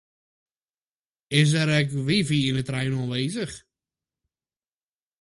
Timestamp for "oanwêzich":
2.97-3.55